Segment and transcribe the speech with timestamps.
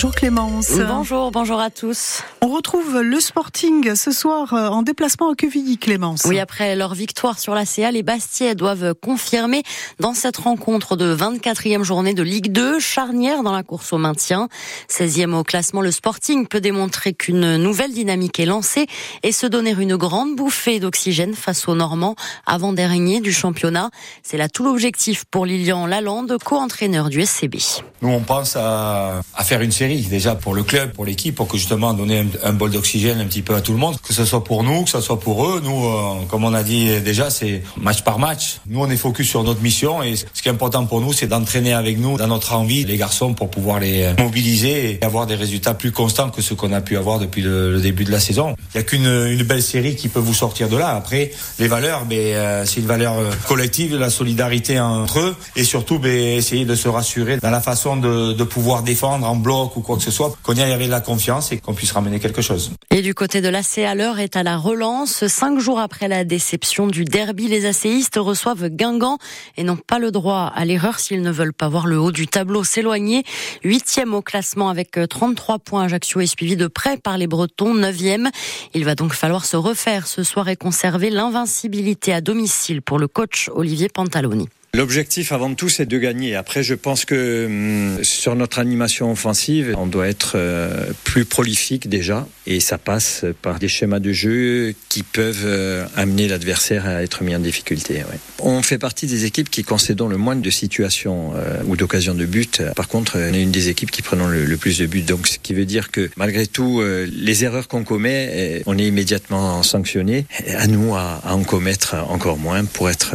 [0.00, 0.70] Bonjour Clémence.
[0.78, 2.22] Bonjour, bonjour à tous.
[2.40, 6.22] On retrouve le Sporting ce soir euh, en déplacement à Quevilly, Clémence.
[6.24, 9.64] Oui, après leur victoire sur la CA, les Bastiais doivent confirmer
[9.98, 14.48] dans cette rencontre de 24e journée de Ligue 2, charnière dans la course au maintien.
[14.88, 18.86] 16e au classement, le Sporting peut démontrer qu'une nouvelle dynamique est lancée
[19.24, 22.14] et se donner une grande bouffée d'oxygène face aux Normands
[22.46, 23.90] avant-dernier du championnat.
[24.22, 27.56] C'est là tout l'objectif pour Lilian Lalande, co-entraîneur du SCB.
[28.00, 31.48] Nous, on pense à, à faire une série déjà pour le club, pour l'équipe, pour
[31.48, 34.24] que justement donner un, bol d'oxygène un petit peu à tout le monde, que ce
[34.24, 35.60] soit pour nous, que ce soit pour eux.
[35.62, 38.60] Nous, euh, comme on a dit déjà, c'est match par match.
[38.68, 41.26] Nous, on est focus sur notre mission et ce qui est important pour nous, c'est
[41.26, 45.34] d'entraîner avec nous dans notre envie les garçons pour pouvoir les mobiliser et avoir des
[45.34, 48.54] résultats plus constants que ce qu'on a pu avoir depuis le, début de la saison.
[48.74, 50.94] Il n'y a qu'une une belle série qui peut vous sortir de là.
[50.94, 55.64] Après, les valeurs, mais euh, c'est une valeur euh, collective, la solidarité entre eux et
[55.64, 59.76] surtout ben, essayer de se rassurer dans la façon de, de pouvoir défendre en bloc
[59.78, 62.18] ou quoi que ce soit, qu'on y avait de la confiance et qu'on puisse ramener
[62.18, 62.72] quelque chose.
[62.90, 65.26] Et du côté de l'AC, l'heure est à la relance.
[65.26, 69.18] Cinq jours après la déception du derby, les ACistes reçoivent Guingamp
[69.56, 72.26] et n'ont pas le droit à l'erreur s'ils ne veulent pas voir le haut du
[72.26, 73.24] tableau s'éloigner.
[73.62, 75.84] Huitième au classement avec 33 points.
[75.84, 78.30] Ajaccio est suivi de près par les Bretons, neuvième.
[78.74, 83.06] Il va donc falloir se refaire ce soir et conserver l'invincibilité à domicile pour le
[83.06, 84.48] coach Olivier Pantaloni.
[84.74, 86.34] L'objectif avant tout, c'est de gagner.
[86.34, 91.88] Après, je pense que hum, sur notre animation offensive, on doit être euh, plus prolifique
[91.88, 97.02] déjà, et ça passe par des schémas de jeu qui peuvent euh, amener l'adversaire à
[97.02, 98.02] être mis en difficulté.
[98.38, 102.24] On fait partie des équipes qui concédons le moins de situations euh, ou d'occasions de
[102.24, 102.62] but.
[102.74, 105.02] Par contre, on est une des équipes qui prenons le, plus de buts.
[105.02, 106.82] Donc, ce qui veut dire que malgré tout,
[107.12, 110.24] les erreurs qu'on commet, on est immédiatement sanctionné.
[110.56, 113.14] À nous à, en commettre encore moins pour être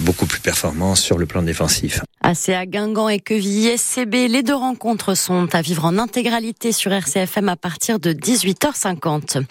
[0.00, 2.00] beaucoup plus performant sur le plan défensif.
[2.26, 7.50] ACA Guingamp et Quevilly SCB, les deux rencontres sont à vivre en intégralité sur RCFM
[7.50, 9.44] à partir de 18h50.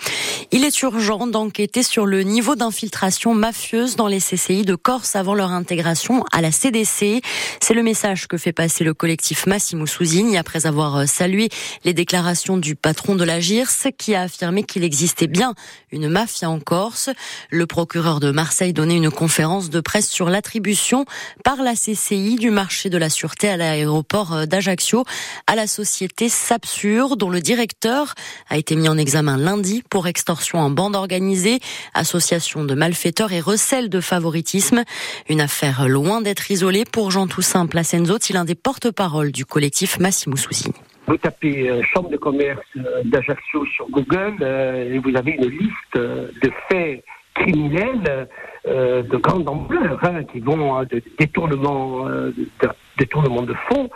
[0.51, 5.35] Il est urgent d'enquêter sur le niveau d'infiltration mafieuse dans les CCI de Corse avant
[5.35, 7.21] leur intégration à la CDC.
[7.61, 11.49] C'est le message que fait passer le collectif Massimo Sousigne après avoir salué
[11.83, 15.53] les déclarations du patron de la GIRS qui a affirmé qu'il existait bien
[15.91, 17.11] une mafia en Corse.
[17.51, 21.05] Le procureur de Marseille donnait une conférence de presse sur l'attribution
[21.43, 25.03] par la CCI du marché de la sûreté à l'aéroport euh, d'Ajaccio
[25.47, 28.13] à la société Sapsur, dont le directeur
[28.49, 31.59] a été mis en examen lundi pour extorsion en bande organisée,
[31.93, 34.83] association de malfaiteurs et recel de favoritisme.
[35.27, 39.99] Une affaire loin d'être isolée pour Jean Toussaint Placenzo, il un des porte-parole du collectif
[39.99, 40.71] Massimo Sousi.
[41.07, 45.95] Vous tapez euh, chambre de commerce euh, d'Ajaccio sur Google et vous avez une liste
[45.95, 47.03] de faits
[47.35, 48.29] criminels
[48.65, 52.31] de grande ampleur, hein, qui vont à des détournements, euh,
[52.97, 53.89] détournements de fonds,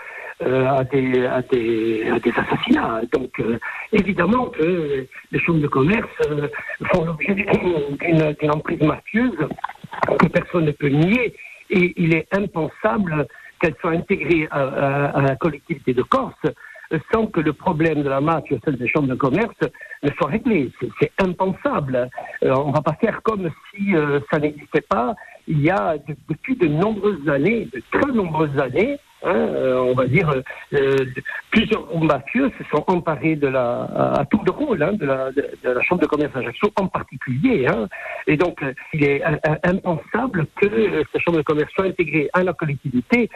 [0.43, 3.01] euh, à, des, à, des, à des assassinats.
[3.11, 3.57] Donc, euh,
[3.91, 6.47] évidemment que les chambres de commerce euh,
[6.91, 9.35] font l'objet d'une emprise mafieuse
[10.19, 11.33] que personne ne peut nier.
[11.71, 13.25] Et il est impensable
[13.59, 16.35] qu'elles soient intégrées à, à, la collectivité de Corse
[17.11, 19.55] sans que le problème de la mafia, celle des chambres de commerce,
[20.03, 20.71] ne soit réglé.
[20.99, 22.09] C'est impensable.
[22.43, 25.15] Euh, on va pas faire comme si euh, ça n'existait pas.
[25.47, 25.95] Il y a
[26.29, 30.33] depuis de nombreuses années, de très nombreuses années, hein, euh, on va dire,
[31.51, 35.43] plusieurs mafieux se sont emparés de la, à, tour de rôle hein, de, la, de,
[35.63, 37.67] la Chambre de commerce d'Ajaccio en particulier.
[37.67, 37.87] Hein.
[38.27, 38.63] Et donc,
[38.93, 39.21] il est
[39.63, 43.29] impensable que ces chambres de commerce soient intégrées à la collectivité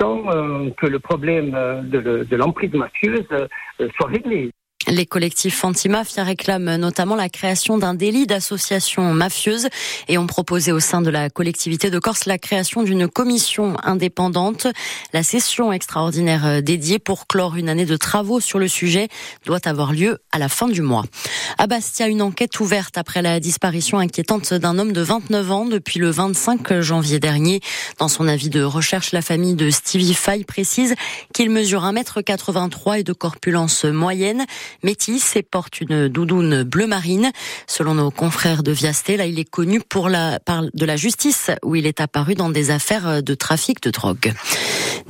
[0.00, 0.24] sans
[0.76, 1.50] que le problème
[1.84, 3.26] de, de l'emprise mafieuse
[3.96, 4.52] soit réglé.
[4.92, 9.68] Les collectifs anti-mafia réclament notamment la création d'un délit d'association mafieuse
[10.06, 14.66] et ont proposé au sein de la collectivité de Corse la création d'une commission indépendante.
[15.14, 19.08] La session extraordinaire dédiée pour clore une année de travaux sur le sujet
[19.46, 21.04] doit avoir lieu à la fin du mois.
[21.56, 26.00] À Bastia, une enquête ouverte après la disparition inquiétante d'un homme de 29 ans depuis
[26.00, 27.60] le 25 janvier dernier.
[27.98, 30.96] Dans son avis de recherche, la famille de Stevie Fay précise
[31.32, 34.44] qu'il mesure 1m83 et de corpulence moyenne
[34.82, 37.30] métis et porte une doudoune bleu marine.
[37.66, 41.50] Selon nos confrères de Viasté, là, il est connu pour la, par de la justice
[41.62, 44.32] où il est apparu dans des affaires de trafic de drogue.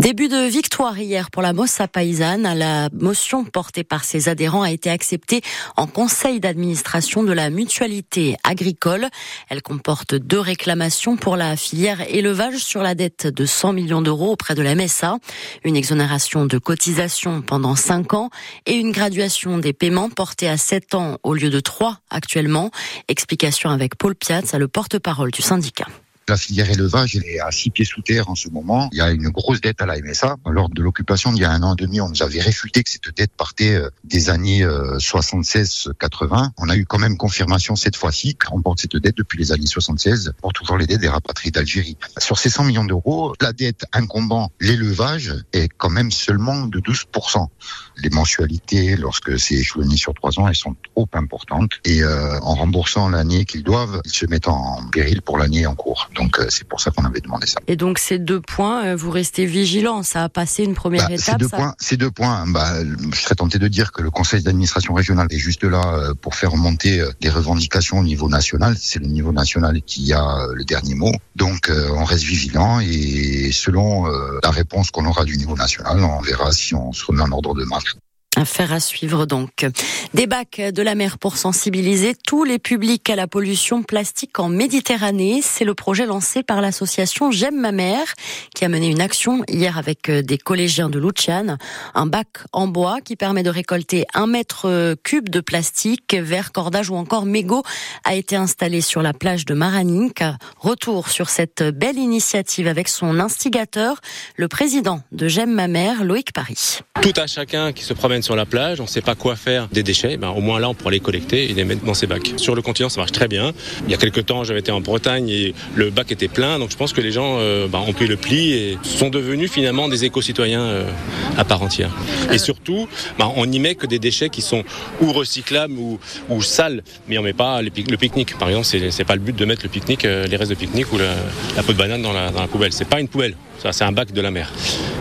[0.02, 2.42] Début de victoire hier pour la Mossa paysanne.
[2.42, 5.42] La motion portée par ses adhérents a été acceptée
[5.76, 9.06] en conseil d'administration de la mutualité agricole.
[9.48, 14.32] Elle comporte deux réclamations pour la filière élevage sur la dette de 100 millions d'euros
[14.32, 15.18] auprès de la MSA,
[15.62, 18.30] une exonération de cotisation pendant 5 ans
[18.66, 22.72] et une graduation des paiements portés à 7 ans au lieu de 3 actuellement.
[23.06, 25.86] Explication avec Paul Piazza, le porte-parole du syndicat.
[26.28, 28.88] La filière élevage est à six pieds sous terre en ce moment.
[28.92, 30.36] Il y a une grosse dette à la MSA.
[30.46, 32.90] Lors de l'occupation il y a un an et demi, on nous avait réfuté que
[32.90, 36.44] cette dette partait euh, des années 76-80.
[36.44, 39.52] Euh, on a eu quand même confirmation cette fois-ci qu'on porte cette dette depuis les
[39.52, 41.96] années 76 pour toujours les dettes des rapatriés d'Algérie.
[42.18, 47.48] Sur ces 100 millions d'euros, la dette incombant l'élevage est quand même seulement de 12%.
[47.96, 51.72] Les mensualités, lorsque c'est échelonné sur trois ans, elles sont trop importantes.
[51.84, 55.74] Et euh, en remboursant l'année qu'ils doivent, ils se mettent en péril pour l'année en
[55.74, 56.10] cours.
[56.14, 57.60] Donc euh, c'est pour ça qu'on avait demandé ça.
[57.66, 60.02] Et donc ces deux points, euh, vous restez vigilants.
[60.02, 61.34] Ça a passé une première bah, étape.
[61.34, 62.44] Ces deux points, ces deux points.
[62.46, 62.72] Bah,
[63.12, 66.52] je serais tenté de dire que le Conseil d'administration régionale est juste là pour faire
[66.52, 68.76] remonter des revendications au niveau national.
[68.78, 71.12] C'est le niveau national qui a le dernier mot.
[71.36, 74.06] Donc on reste vigilant et selon
[74.42, 77.54] la réponse qu'on aura du niveau national, on verra si on se remet en ordre
[77.54, 77.96] de marche.
[78.42, 79.66] Affaire à suivre donc.
[80.14, 84.48] Des bacs de la mer pour sensibiliser tous les publics à la pollution plastique en
[84.48, 85.42] Méditerranée.
[85.44, 88.14] C'est le projet lancé par l'association J'aime ma mère
[88.52, 91.56] qui a mené une action hier avec euh, des collégiens de Luciane.
[91.94, 96.90] Un bac en bois qui permet de récolter un mètre cube de plastique, verre, cordage
[96.90, 97.62] ou encore mégot
[98.02, 100.24] a été installé sur la plage de Maraninque.
[100.58, 104.00] Retour sur cette belle initiative avec son instigateur,
[104.34, 106.80] le président de J'aime ma mère, Loïc Paris.
[107.02, 109.68] Tout à chacun qui se promène sur la plage, on ne sait pas quoi faire
[109.68, 112.06] des déchets, ben, au moins là on pourra les collecter et les mettre dans ces
[112.06, 112.32] bacs.
[112.36, 113.52] Sur le continent ça marche très bien.
[113.86, 116.70] Il y a quelques temps j'avais été en Bretagne et le bac était plein, donc
[116.70, 119.88] je pense que les gens euh, ben, ont pris le pli et sont devenus finalement
[119.88, 120.90] des éco-citoyens euh,
[121.36, 121.90] à part entière.
[122.30, 122.88] Et surtout,
[123.18, 124.64] ben, on n'y met que des déchets qui sont
[125.00, 128.38] ou recyclables ou, ou sales, mais on met pas le, pique-nique.
[128.38, 130.92] Par exemple, c'est pas le but de mettre le pique-nique, euh, les restes de pique-nique
[130.92, 132.72] ou la, peau de banane dans la, dans la poubelle.
[132.72, 134.50] C'est pas une poubelle, ça c'est un bac de la mer.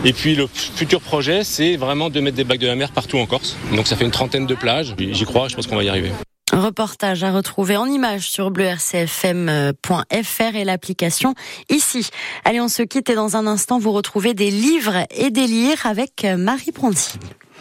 [0.04, 3.18] Et puis le futur projet, c'est vraiment de mettre des bacs de la mer partout
[3.18, 3.21] en
[3.74, 4.94] Donc ça fait une trentaine de plages.
[4.98, 6.10] J'y crois, je pense qu'on va y arriver.
[6.52, 11.34] Reportage à retrouver en images sur bleurcfm.fr et l'application
[11.70, 12.10] ici.
[12.44, 15.86] Allez, on se quitte et dans un instant, vous retrouvez des livres et des lire
[15.86, 17.18] avec Marie Pronti.